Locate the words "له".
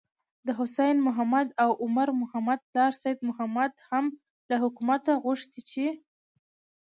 4.49-4.55